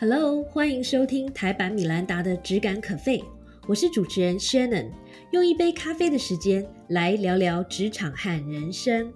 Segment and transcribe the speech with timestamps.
[0.00, 3.24] Hello，欢迎收听台版米兰达的只感可废，
[3.66, 4.92] 我是主持人 Shannon，
[5.32, 9.12] 用一杯咖啡的时间来聊聊职场和人生。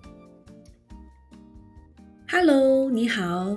[2.29, 3.57] Hello，你好，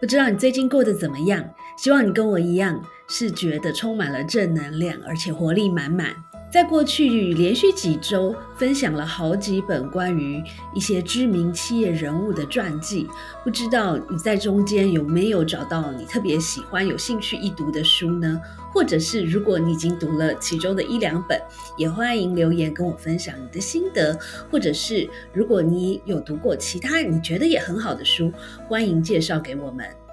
[0.00, 1.48] 不知道你最近过得怎么样？
[1.78, 6.12] 希望你跟我一样，是觉得充满了正能量，而且活力满满。
[6.54, 10.40] 在过去连续几周分享了好几本关于
[10.72, 13.08] 一些知名企业人物的传记，
[13.42, 18.40] 不知道你在中间有没有找到你特别喜欢、有兴趣一读的书呢？
[18.72, 21.42] 或者是如果你已经读了其中的一两本，
[21.76, 24.16] 也欢迎留言跟我分享你的心得。
[24.48, 28.32] 或者是如果你有读过其他你觉得也很好的书，
[28.68, 30.03] 欢迎介绍给我们。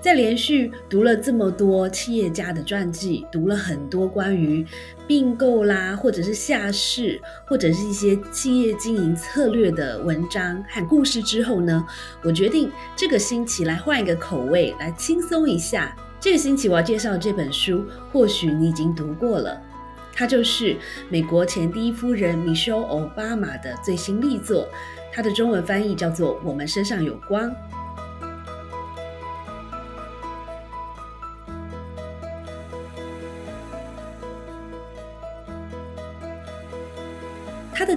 [0.00, 4.64] 在连续读了这么多企业家的传记，读了很多关于
[5.06, 11.84] 并购啦，或者是下市，或者是一些企业经营策略的文章和故事之后呢，
[12.22, 15.96] 我决定这个星期来换一个口味，来轻松一下。
[16.20, 19.60] 这个星期我要介绍这本书，或许你已经读过了，
[20.12, 20.76] 它就是
[21.08, 24.68] 美国前第一夫人 Michelle Obama 的最新力作，
[25.12, 27.50] 它的中文翻译叫做《我们身上有光》。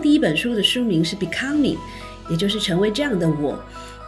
[0.01, 1.75] 第一本书的书名是《Becoming》，
[2.29, 3.57] 也就是成为这样的我。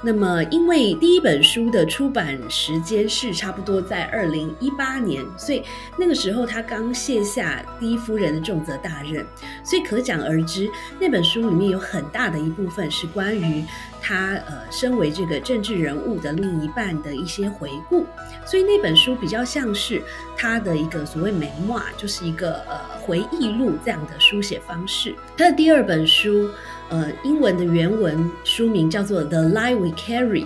[0.05, 5.63] 那么，因为第一本书的出版时间是差不多在二零一八年，所以
[5.97, 9.25] 那个时候他刚卸下第一夫人的重责大任，
[9.63, 10.69] 所以可想而知，
[10.99, 13.63] 那本书里面有很大的一部分是关于
[14.03, 18.05] 他呃身为这个政治人物的另一半的一些回顾。
[18.45, 20.03] 所以那本书比较像是
[20.35, 25.15] 他的一个所谓美墨，就是一个呃回忆录这样的书写方式。
[25.37, 26.49] 他的第二本书，
[26.89, 30.45] 呃，英文的原文书名叫做《The Lie We Carry》。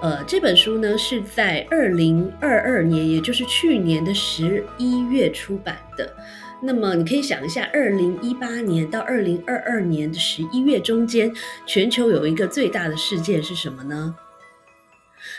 [0.00, 6.14] 呃，这本书呢是在二零二二年，也就是去年的十一月出版的。
[6.62, 11.32] 那么你可以想一下，二零一八年到二零二二年的十一月中间，
[11.66, 14.14] 全球有一个最大的事件是什么呢？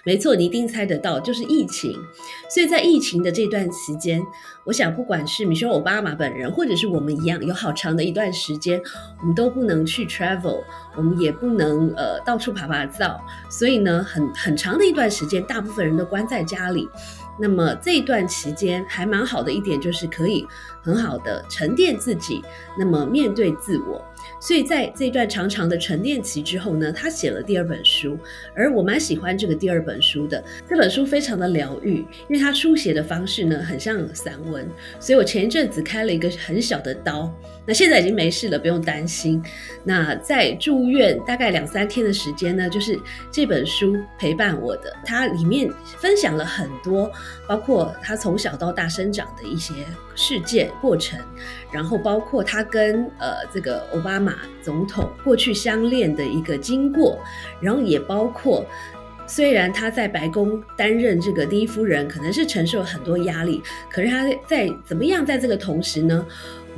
[0.04, 1.94] 没错，你一定猜得到，就是疫情。
[2.50, 4.22] 所以在疫情的这段期间，
[4.64, 8.82] 我想不管是米歇尔·奥巴马本人，或者是我们一样，有好长的一段时间，
[9.22, 10.64] 我们都不能去 travel，
[10.96, 13.20] 我们也不能呃到处爬爬灶。
[13.50, 16.88] 所以呢，很很长的一段时间，大部分人都关在家里。
[17.40, 20.46] 那么这一段期间还蛮好的一点，就是可以
[20.82, 22.44] 很好的沉淀自己，
[22.78, 24.04] 那么面对自我。
[24.42, 28.18] 所以在这段长长的沉淀期之后呢，他写了第二本书，
[28.54, 30.44] 而我蛮喜欢这个第二本书的。
[30.68, 34.68] 这本书非常的疗愈，因为他书写的方式呢很像散文，
[35.00, 37.34] 所以我前一阵子开了一个很小的刀，
[37.70, 39.40] 那现在已经没事了，不用担心。
[39.84, 43.00] 那在住院大概两三天的时间呢，就是
[43.30, 44.92] 这本书陪伴我的。
[45.06, 47.12] 它里面分享了很多，
[47.48, 49.72] 包括他从小到大生长的一些
[50.16, 51.20] 事件过程，
[51.72, 57.20] 然后包括他跟呃这个奥巴马总统过去相恋的一个经过，
[57.62, 58.66] 然后也包括
[59.28, 66.26] 虽然他在白宫担任这个第一夫人，可能是承受了很多压力，可是他在怎么样在这个同时呢，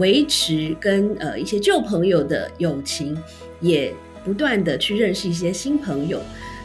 [0.01, 3.15] 维持跟呃一些旧朋友的友情，
[3.59, 3.93] 也
[4.25, 6.19] 不断的去认识一些新朋友。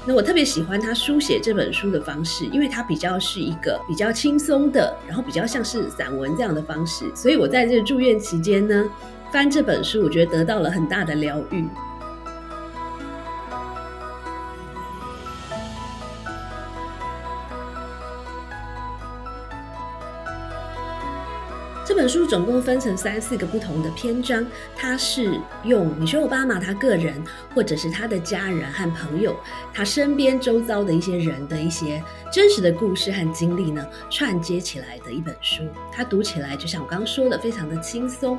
[0.06, 8.88] 那我特别喜欢他书写这本书的方式，因为他比较是一个比较轻松的，然后比较像是散文这样的方式，所以我在这住院期间呢。
[9.32, 11.64] 翻这本书，我觉得得到了很大的疗愈。
[22.06, 24.46] 本书总共分成三四个不同的篇章，
[24.76, 27.20] 它是用米歇尔·奥巴马他个人，
[27.52, 29.36] 或者是他的家人和朋友，
[29.74, 32.00] 他身边周遭的一些人的一些
[32.32, 35.64] 真实的故事和经历呢，串接起来的一本书。
[35.90, 38.38] 它读起来就像我刚刚说的，非常的轻松。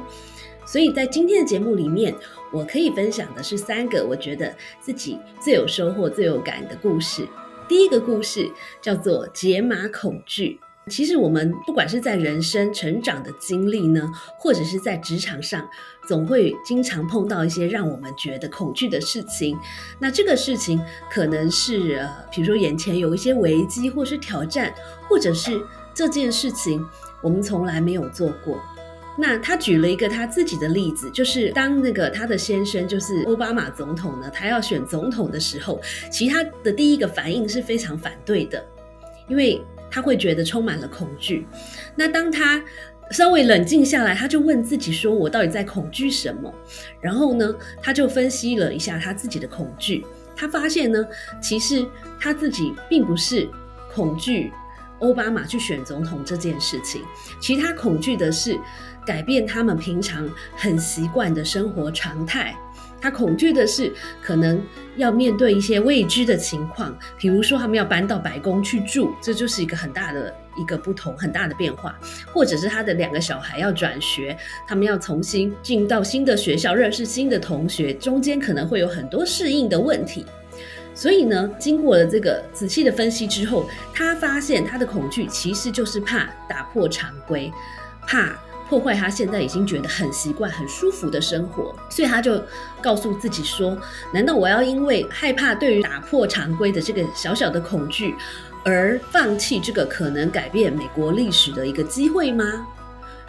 [0.65, 2.15] 所以在今天的节目里面，
[2.53, 7.27] 我可以分享的是三个我觉得自己最有收获、最有感的故事。
[7.67, 8.49] 第一个故事
[8.81, 10.57] 叫做解码恐惧。
[10.89, 15.67] 其实我们不管是在人生成长的经历呢，或者是在职场上，
[16.07, 19.57] 总会经常碰到一些让我们觉得恐惧的事情。
[19.99, 24.73] 那这个事情可能是呃，比如说眼前有一些危机，或是挑战，
[25.09, 25.61] 或者是
[25.93, 26.83] 这件事情
[27.21, 28.59] 我们从来没有做过。
[29.19, 35.81] 那他举了一个他自己的例子，就是当那个他的先生就是奥巴马总统呢，他要选总统的时候，
[36.11, 38.63] 其实他的第一个反应是非常反对的，
[39.27, 41.47] 因为他会觉得充满了恐惧。
[41.95, 42.63] 那当他
[43.11, 46.53] 稍微冷静下来，他就问自己说：“我到底在恐惧什么？”
[46.99, 50.05] 然后呢，他就分析了一下他自己的恐惧，
[50.35, 51.05] 他发现呢，
[51.41, 51.85] 其实
[52.19, 53.49] 他自己并不是
[53.93, 54.51] 恐惧。
[54.99, 57.03] 奥巴马去选总统这件事情，
[57.39, 58.59] 其他恐惧的是
[59.05, 62.57] 改变他们平常很习惯的生活常态。
[63.07, 63.89] 他恐惧的是
[64.21, 64.61] 可能
[64.97, 71.89] 要面对一些未知的情况，比如说他们要搬到白宫去住，这就是一个很大的一个不同，很大的变化；
[72.33, 74.37] 或者是他的两个小孩要转学，
[74.67, 80.25] 他们要重新进到新的学校，认识新的同学，中间可能会有很多适应的问题。
[80.93, 87.49] 所以呢，经过了这个仔细的分析之后，他发现他的恐惧其实就是怕打破常规，
[88.05, 88.37] 怕
[88.69, 91.75] 破坏他现在已经觉得很习惯、很舒服的生活。
[91.89, 92.41] 所以他就
[92.81, 93.77] 告诉自己说
[94.13, 98.15] ：“难道我要因为害怕对于打破常规的这个小小的恐惧，
[98.63, 102.67] 而放弃这个可能改变美国历史的一个机会吗？”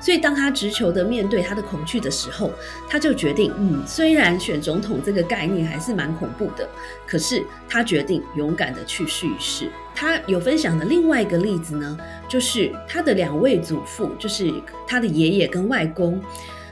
[0.00, 2.52] 所以，当他直球的面对他的恐惧的时候，
[2.88, 6.68] 他就决定，嗯，虽然选总统这个概念还是蛮恐怖的，
[7.06, 9.68] 可是他决定勇敢的去试一试。
[9.94, 11.98] 他有分享的另外一个例子呢，
[12.28, 14.52] 就是他的两位祖父，就是
[14.86, 16.22] 他的爷爷跟外公，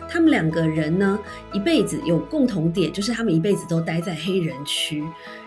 [0.09, 1.19] 他们两个人呢，
[1.53, 5.03] 一辈子有共同点，就是他们一辈子都待在黑人区，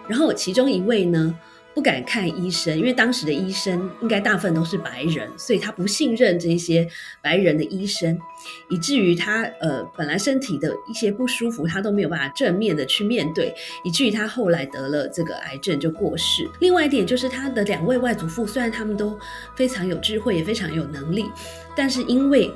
[0.08, 1.34] 然后其中一位呢。
[1.76, 6.86] 不敢看医生，因为当时的医生应该大部分都是白人，所以他不信任这些
[7.22, 8.20] 白人的医生，
[8.70, 13.54] 以至于他呃本来身体的一些不舒服，他都没有办法正面的去面对，
[13.86, 16.50] 以至于他后来得了这个癌症就过世。
[16.60, 19.18] 另外一点就是他的两位外祖父，虽然他们都
[19.56, 21.32] 非常有智慧，也非常有能力，
[21.78, 22.52] 但是因为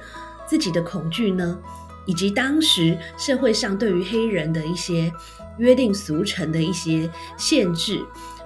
[0.46, 1.58] 自己的恐惧呢，
[2.06, 5.14] 以及当时社会上对于黑人的一些
[5.60, 8.04] 约定俗成的一些限制。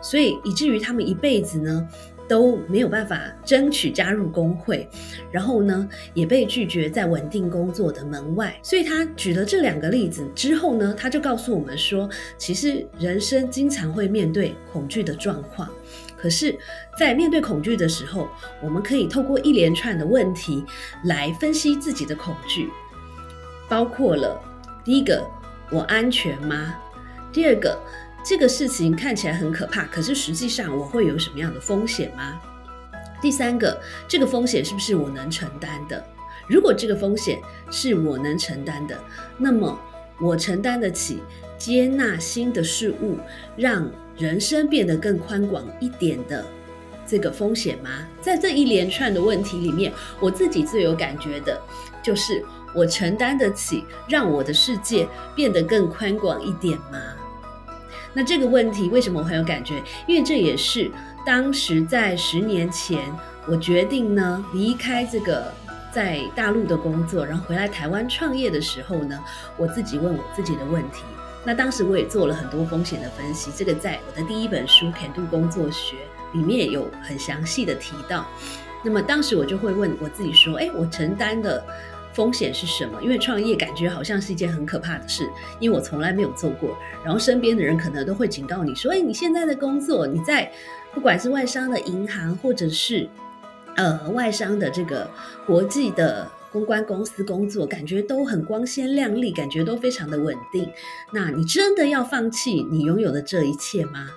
[0.09, 1.86] 所以以至于他们一辈子呢
[2.30, 4.88] 都没有办法争取加入工会，
[5.30, 8.57] 然后呢也被拒绝在稳定工作的门外。
[8.63, 15.69] 所以他举了这两个例子之后呢，他就告诉我们说，其实人生经常会面对恐惧的状况，
[16.18, 16.57] 可是，
[16.98, 18.30] 在面对恐惧的时候，
[18.63, 20.63] 我们可以透过一连串的问题
[21.03, 22.69] 来分析自己的恐惧，
[23.68, 24.39] 包括了
[24.86, 25.21] 第一个，
[25.69, 26.75] 我安全吗？
[27.33, 27.77] 第二个。
[28.23, 32.39] 这个事情看起来很可怕，可是实际上我会有什么样的风险吗？
[33.21, 36.03] 第三个，这个风险是不是我能承担的？
[36.47, 37.41] 如果这个风险
[37.71, 38.97] 是我能承担的，
[39.37, 39.79] 那么
[40.19, 41.21] 我承担得起
[41.57, 43.17] 接纳新的事物，
[43.55, 46.45] 让人生变得更宽广一点的
[47.05, 48.07] 这个风险吗？
[48.21, 51.59] 在这一连串的问题里面，我自己最有感觉的
[52.03, 56.99] 就是我承担得起让我的世界变得更宽广一点吗？
[58.17, 59.79] 那这个问题为什么我很有感觉？
[60.07, 60.89] 因为这也是
[61.23, 62.99] 当时在十年前，
[63.45, 65.53] 我决定呢离开这个
[65.91, 69.23] 在大陆的工作，然后回来台湾创业的时候呢，
[69.55, 71.03] 我自己问我自己的问题。
[71.45, 75.97] 那当时我也做了很多风险的分析，这个在我的第一本书《肯度工作学》
[76.35, 78.25] 里面有很详细的提到。
[78.83, 81.63] 那么当时我就会问我自己说：，哎，我承担的。
[82.17, 82.99] 风险是什么？
[82.99, 85.29] 因为创业感觉好像是一件很可怕的事，
[85.59, 86.75] 因为我从来没有做过。
[87.03, 90.51] 然后身边的人可能都会警告你说：“哎，你现在的工作，你在
[90.95, 93.07] 不管是外商的银行，或者是
[93.75, 95.07] 呃外商的这个
[95.45, 100.67] 国际的公关公司工作，感觉都很光鲜亮丽，感觉都非常的稳定。
[101.11, 104.07] 那你真的要放弃你拥有的这一切吗？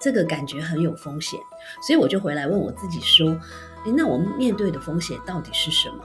[0.00, 1.38] 这个感觉很有风险。
[1.86, 3.38] 所以我就回来问我自己说：，
[3.84, 5.96] 哎那我们面对的风险到底是什么？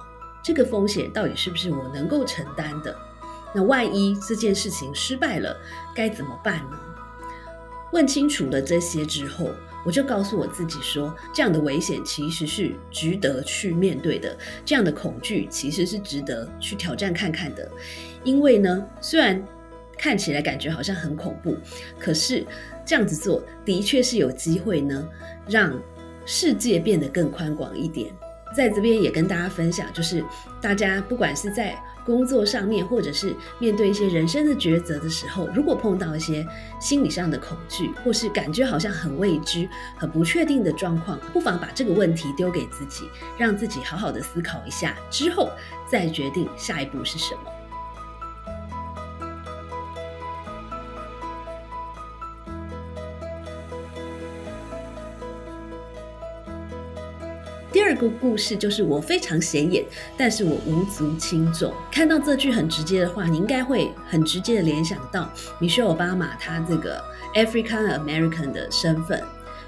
[0.46, 2.96] 这个风险到底是不是我能够承担的？
[3.52, 5.58] 那万一这件事情失败了，
[5.96, 6.80] 该怎么办呢？
[7.92, 9.50] 问清楚了这些之后，
[9.84, 17.68] 我就告诉我自己说，这样的危险其实是值得去面对的，这样的恐惧其实是值得去挑战看看的。
[18.24, 19.44] 因为呢，虽然
[19.98, 21.58] 看起来感觉好像很恐怖，
[21.98, 22.46] 可是
[22.86, 25.10] 这样子做的确是有机会呢，
[25.48, 25.74] 让
[26.24, 28.14] 世界变得更宽广一点。
[28.56, 30.24] 在这边也跟大家分享，就是
[30.62, 36.46] 大家不管是在工作上面，或者是面对一些人生的抉择的时候，如果碰到一些
[36.80, 45.50] 心理上的恐惧，或是感觉好像很未知、很不确定的状况，不妨把这个问题丢给自己，让自己好好的思考一下，之后
[45.92, 47.55] 再决定下一步是什么。
[57.86, 59.86] 第二个故事就是我非常显眼，
[60.18, 61.72] 但是我无足轻重。
[61.92, 67.00] 看到这句很直接的话，你应该会很直接的联想到米歇尔·奥巴马他这个
[67.36, 69.24] African American 的身份。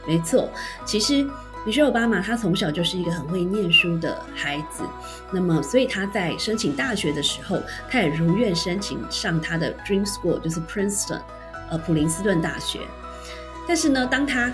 [0.08, 0.50] 没错，
[0.84, 1.24] 其实
[1.64, 4.82] 米歇尔·奥巴马他从小就是一个很会念书的孩子，
[5.30, 11.22] 那么所以他在申请大学的时候，他也如愿申请上他的 Dream School，就是 Princeton，
[11.70, 12.80] 呃，普林斯顿大学。
[13.68, 14.52] 但是呢，当他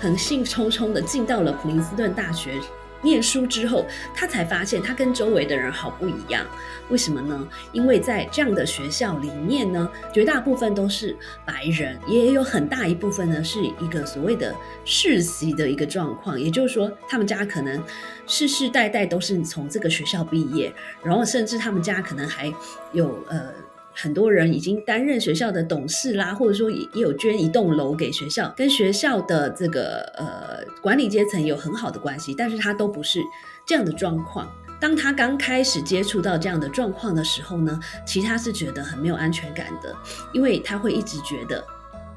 [0.00, 2.60] 很兴冲冲的进到了普林斯顿大学。
[3.06, 6.44] 念书之后，他才发现他跟周围的人好不一样。
[6.90, 7.48] 为什么呢？
[7.72, 16.38] 因为在这样的学校里面呢，绝大部分都是白人，也有很大一部分呢是一个所谓的世袭的一个状况。
[16.38, 17.80] 也就是说，他们家可能
[18.26, 20.72] 世世代代都是从这个学校毕业，
[21.02, 22.52] 然后甚至他们家可能还
[22.92, 23.52] 有呃。
[23.98, 33.20] 很多人已经担任学校的董事啦，或者说也也有捐一栋楼给学校，跟学校的这个呃管理阶层有很好的关系，但是他都不是
[33.64, 34.46] 这样的状况。
[34.78, 39.96] 当他刚开始接触到这样的状况的时候呢，其他是觉得很没有安全感的，
[40.34, 41.64] 因为他会一直觉得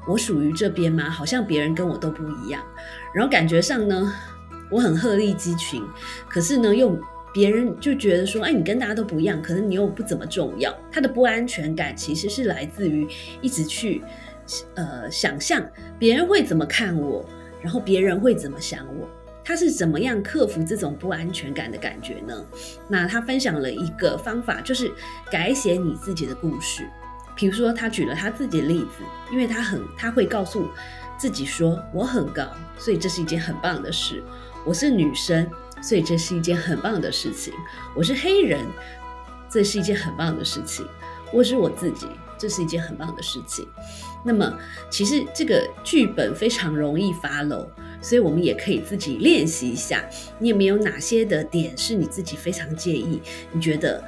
[0.06, 1.08] 我属于这边吗？
[1.08, 2.62] 好像别人跟我都不一样，
[3.14, 4.12] 然后感觉上呢，
[4.70, 5.82] 我很鹤立鸡群，
[6.28, 6.94] 可是呢又。
[7.32, 10.76] 别人就觉得说，哎，你跟大家都不一样，可能你又不怎么重要。
[10.90, 13.06] 他的不安全感其实是来自于
[13.40, 14.02] 一直去，
[14.74, 15.64] 呃，想象
[15.98, 17.24] 别人会怎么看我，
[17.62, 19.08] 然后别人会怎么想我。
[19.44, 22.44] 他是怎么样克服这种不安全感的感觉呢？
[22.88, 24.90] 那他分享了一个方法，就是
[25.30, 26.88] 改写你自己的故事。
[27.34, 30.68] 比如说，他举了他自己的例子，因为他很，他会告诉
[31.16, 32.44] 自己说，我很高，
[32.76, 34.22] 所以这是一件很棒的事。
[34.64, 35.48] 我是女生。
[35.82, 37.52] 所以这是一件很棒的事情。
[37.94, 38.64] 我是黑人，
[39.48, 40.86] 这是一件很棒的事情。
[41.32, 42.06] 我是我自己，
[42.36, 43.66] 这是一件很棒的事情。
[44.24, 44.52] 那么，
[44.90, 47.66] 其实这个剧本非常容易发漏，
[48.02, 50.04] 所以我们也可以自己练习一下。
[50.38, 53.22] 你有没有哪些的点是你自己非常介意？
[53.52, 54.04] 你觉得，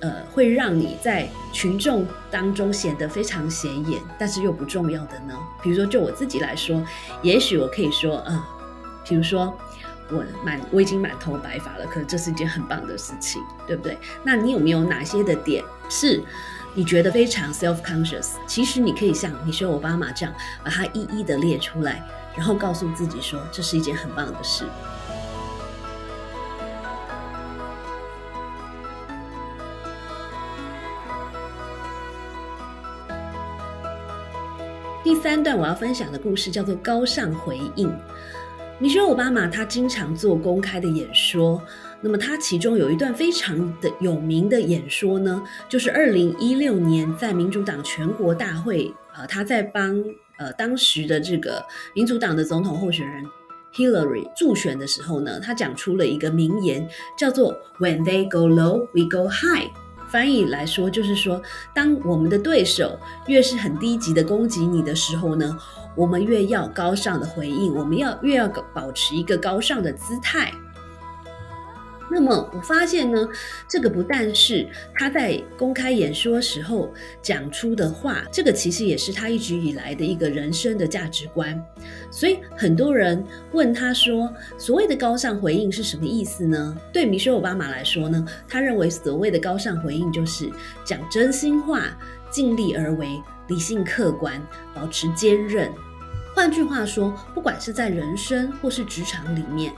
[0.00, 5.36] 呃，会让你在群众当中显得非常显眼，但是又不重要的呢？
[5.62, 6.82] 比如说，就我自己来说，
[7.22, 8.48] 也许我可以说，啊，
[9.06, 9.52] 比如说。
[10.12, 13.96] 我满我已经满头白发了，可是这是一件很棒的事情，对不对？
[14.22, 16.22] 那你有没有哪些的点是
[16.74, 18.32] 你觉得非常 self conscious？
[18.46, 24.64] 其实你可以像你说奥巴马这样，把它一一的列出来，然后告诉自己说这是一件很棒的事。
[35.04, 37.92] 第三段我要分享的故事叫做高尚回应。
[38.82, 41.62] 米歇尔·奥巴马他经常做公开的演说，
[42.00, 50.04] 那么他其中有一段非常的有名的演说呢，就是二零一六年在民主党全国大会，呃，他在帮
[50.36, 53.24] 呃当时的这个民主党的总统候选人
[53.72, 56.84] Hillary 助选的时候呢，他讲出了一个名言，
[57.16, 59.70] 叫做 “When they go low, we go high”。
[60.10, 61.40] 翻译来说就是说，
[61.72, 62.98] 当我们的对手
[63.28, 65.56] 越是很低级的攻击你的时候呢。
[65.94, 70.52] 我们越要高尚的回应，我们要越要保持一个高尚的姿态。
[72.14, 73.26] 那么我发现呢，
[73.66, 81.58] 这个不但是他在公开演说时候讲出的话，这个其实也是他一直以来的一个人生的价值观。
[82.10, 90.50] 所以很多人问他说：“所谓的高尚回应是什么意思呢？”对米歇尔·奥巴马来说呢，他认为所谓的高尚回应就是
[90.84, 91.96] 讲真心话，
[92.30, 93.08] 尽力而为。
[93.52, 94.40] 理性客观，
[94.74, 95.70] 保持坚韧。
[96.34, 99.70] 换句话说，不管是在人生或是职场里面，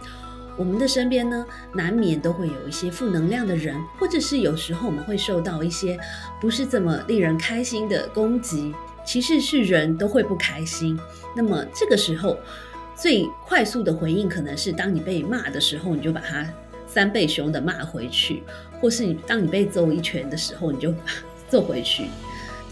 [0.56, 5.98] 我们的身边呢，难免都会有一些负能量的人，或者是有时候我们会受到一些
[6.40, 8.72] 不是这么令人开心的攻击。
[9.04, 10.96] 其实是人都会不开心。
[11.34, 12.38] 那么这个时候，
[12.94, 16.46] 最快速的回应可能是，当你被骂的时候，你就把他
[16.86, 18.36] 三倍凶的骂回去；
[18.80, 20.94] 或是你当你被揍一拳的时候，你就
[21.48, 22.06] 揍回去。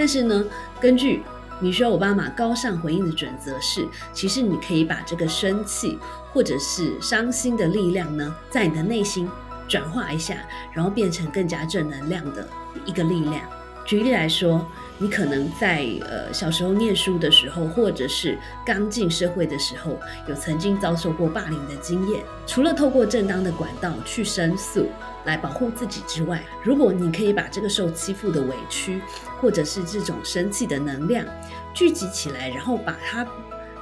[0.02, 0.44] 但是呢，
[0.80, 1.22] 根据
[1.60, 5.96] 米歇尔·奥巴马高尚回应的准则是，其实你可以把这个生气
[6.32, 9.30] 或者是伤心的力量呢，在你的内心
[9.68, 10.38] 转化一下，
[10.72, 12.48] 然后变成更加正能量的
[12.84, 13.44] 一个力量。
[13.84, 14.66] 举例来说。
[15.02, 22.22] 你可能在呃小时候念书的时候，或者是刚进社会的时候，有曾经遭受过霸凌的经验。
[22.46, 24.86] 除了透过正当的管道去申诉
[25.24, 29.02] 来保护自己之外，如果你可以把这个受欺负的委屈，
[29.40, 31.26] 或者是这种生气的能量
[31.74, 33.26] 聚集起来，然后把它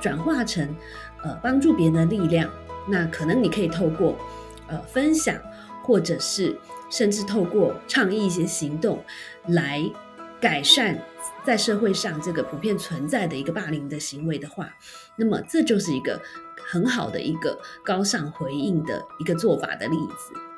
[0.00, 0.74] 转化成
[1.22, 2.50] 呃帮助别人的力量，
[2.88, 4.16] 那可能你可以透过
[4.68, 5.36] 呃分享，
[5.82, 6.56] 或者是
[6.88, 9.04] 甚至透过倡议一些行动
[9.48, 9.84] 来。
[10.40, 10.98] 改善
[11.44, 14.74] 在社会上这个普遍存在的一个霸凌的行为的话，
[15.16, 16.20] 那么这就是一个
[16.66, 20.49] 很好的一个高尚回应的一个做法的例子。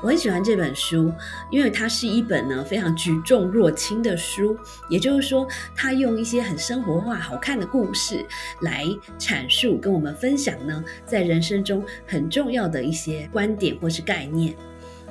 [0.00, 1.12] 我很喜欢这本书，
[1.50, 4.56] 因为它是一本呢非常举重若轻的书。
[4.88, 8.24] 也就是说，它用一些很生活化、好看的故事
[8.60, 8.84] 来
[9.18, 14.54] 阐述，跟我们分享呢，在人生中很重要的一些观点或是概念。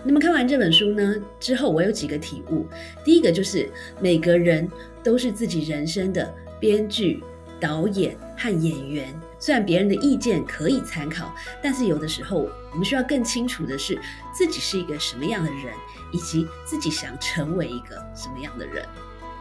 [0.04, 2.66] 那么看完这本书呢之后，我有几个体悟。
[3.04, 4.70] 第一个就是每个人
[5.04, 7.22] 都是自己人生的编剧、
[7.60, 9.14] 导演和演员。
[9.40, 14.00] 虽然别人的意见可以参考，但是有的时候我们需要更清楚的是
[14.34, 15.74] 自己是一个什么样的人，
[16.12, 18.86] 以及自己想成为一个什么样的人。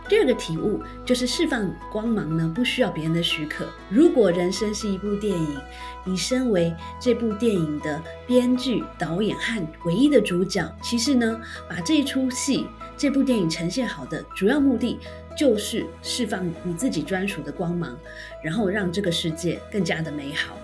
[0.09, 3.67] 第二个体悟就是释放光芒呢，不需要别人的许可。
[3.88, 5.61] 如果人生是一部电影，
[6.05, 15.00] 你身为这部电影的编剧、导演和唯一的主角，其实呢，把这一出戏、这部电影呈现好的主要目的，
[15.37, 17.97] 就是释放你自己专属的光芒，
[18.43, 20.57] 然后让这个世界更加的美好。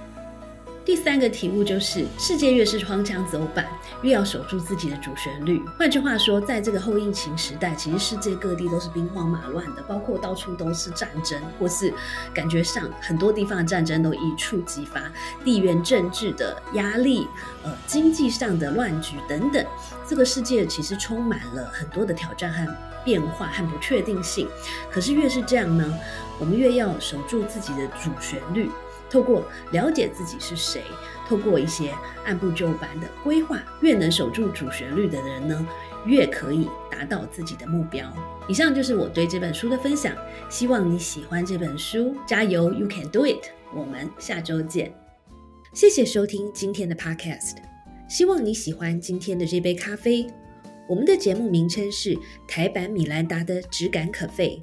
[0.85, 3.69] 第三个题目就是，世界越是荒腔走板，
[4.03, 5.63] 越要守住自己的主旋律。
[5.79, 11.95] 换句话说，在这个后疫情时代，其实世界各地都是兵荒马乱的，包括到处都是战争，或是
[12.35, 15.13] 感觉上很多地方的战争都一触即发，
[15.45, 17.29] 地缘政治的压力，
[17.63, 19.65] 呃，经济上的乱局等等。
[20.09, 22.67] 这个世界其实充满了很多的挑战和
[23.05, 24.49] 变化和不确定性。
[24.91, 25.95] 可是越是这样呢，
[26.41, 28.69] 我们越要守住自己的主旋律。
[29.13, 30.83] 透过了解自己是谁，
[31.29, 31.93] 透过一些
[32.25, 35.69] 按部就班的规划，越能守住主旋律的人呢，
[36.07, 38.11] 越可以达到自己的目标。
[38.49, 40.17] 以上就是我对这本书的分享，
[40.49, 43.45] 希望你喜欢这本书，加油，You can do it！
[43.75, 44.95] 我们下周见。
[45.75, 47.57] 谢谢收听今天的 Podcast，
[48.09, 50.27] 希望你喜欢今天的这杯咖啡。
[50.89, 54.63] 我们的节目名称是台版米兰达的质感可废。